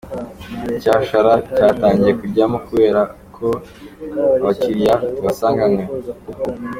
[0.77, 3.01] Icyashara cyatangiye kujyamo, kubera
[3.35, 3.47] ko
[4.39, 5.83] abakiriya tubasanganywe.